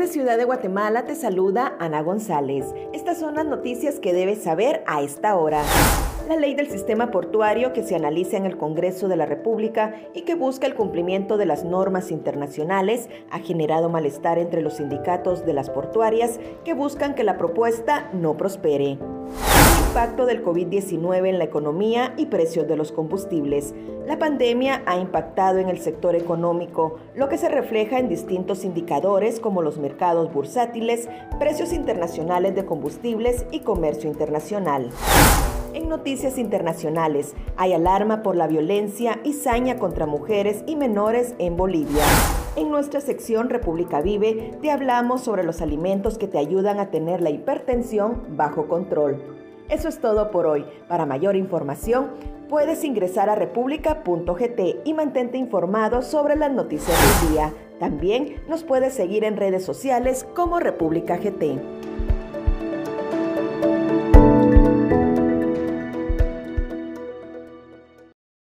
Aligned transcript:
Desde 0.00 0.14
Ciudad 0.14 0.38
de 0.38 0.46
Guatemala 0.46 1.04
te 1.04 1.14
saluda 1.14 1.76
Ana 1.78 2.00
González. 2.00 2.64
Estas 2.94 3.18
son 3.18 3.34
las 3.34 3.44
noticias 3.44 4.00
que 4.00 4.14
debes 4.14 4.42
saber 4.42 4.82
a 4.86 5.02
esta 5.02 5.36
hora. 5.36 5.62
La 6.26 6.36
ley 6.36 6.54
del 6.54 6.70
sistema 6.70 7.10
portuario 7.10 7.74
que 7.74 7.82
se 7.82 7.96
analiza 7.96 8.38
en 8.38 8.46
el 8.46 8.56
Congreso 8.56 9.08
de 9.08 9.16
la 9.16 9.26
República 9.26 9.94
y 10.14 10.22
que 10.22 10.36
busca 10.36 10.66
el 10.66 10.74
cumplimiento 10.74 11.36
de 11.36 11.44
las 11.44 11.64
normas 11.64 12.10
internacionales 12.10 13.10
ha 13.30 13.40
generado 13.40 13.90
malestar 13.90 14.38
entre 14.38 14.62
los 14.62 14.78
sindicatos 14.78 15.44
de 15.44 15.52
las 15.52 15.68
portuarias 15.68 16.40
que 16.64 16.72
buscan 16.72 17.14
que 17.14 17.22
la 17.22 17.36
propuesta 17.36 18.08
no 18.14 18.38
prospere 18.38 18.96
impacto 19.90 20.24
del 20.24 20.44
COVID-19 20.44 21.30
en 21.30 21.38
la 21.38 21.44
economía 21.44 22.14
y 22.16 22.26
precios 22.26 22.68
de 22.68 22.76
los 22.76 22.92
combustibles. 22.92 23.74
La 24.06 24.20
pandemia 24.20 24.84
ha 24.86 24.96
impactado 24.96 25.58
en 25.58 25.68
el 25.68 25.80
sector 25.80 26.14
económico, 26.14 27.00
lo 27.16 27.28
que 27.28 27.36
se 27.36 27.48
refleja 27.48 27.98
en 27.98 28.08
distintos 28.08 28.64
indicadores 28.64 29.40
como 29.40 29.62
los 29.62 29.78
mercados 29.78 30.32
bursátiles, 30.32 31.08
precios 31.40 31.72
internacionales 31.72 32.54
de 32.54 32.64
combustibles 32.64 33.46
y 33.50 33.60
comercio 33.60 34.08
internacional. 34.08 34.90
En 35.74 35.88
noticias 35.88 36.38
internacionales, 36.38 37.34
hay 37.56 37.72
alarma 37.72 38.22
por 38.22 38.36
la 38.36 38.46
violencia 38.46 39.18
y 39.24 39.32
saña 39.32 39.80
contra 39.80 40.06
mujeres 40.06 40.62
y 40.68 40.76
menores 40.76 41.34
en 41.38 41.56
Bolivia. 41.56 42.04
En 42.54 42.70
nuestra 42.70 43.00
sección 43.00 43.50
República 43.50 44.02
Vive 44.02 44.52
te 44.62 44.70
hablamos 44.70 45.22
sobre 45.22 45.42
los 45.42 45.60
alimentos 45.60 46.16
que 46.16 46.28
te 46.28 46.38
ayudan 46.38 46.78
a 46.78 46.92
tener 46.92 47.20
la 47.20 47.30
hipertensión 47.30 48.36
bajo 48.36 48.68
control. 48.68 49.39
Eso 49.70 49.88
es 49.88 50.00
todo 50.00 50.32
por 50.32 50.46
hoy. 50.46 50.64
Para 50.88 51.06
mayor 51.06 51.36
información, 51.36 52.08
puedes 52.48 52.82
ingresar 52.82 53.30
a 53.30 53.36
república.gt 53.36 54.60
y 54.84 54.94
mantente 54.94 55.38
informado 55.38 56.02
sobre 56.02 56.34
las 56.34 56.50
noticias 56.50 57.22
del 57.22 57.30
día. 57.30 57.54
También 57.78 58.42
nos 58.48 58.64
puedes 58.64 58.92
seguir 58.92 59.22
en 59.22 59.36
redes 59.36 59.64
sociales 59.64 60.26
como 60.34 60.58
República 60.58 61.18
GT. 61.18 61.89